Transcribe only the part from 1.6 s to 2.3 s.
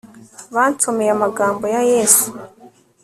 ya yesu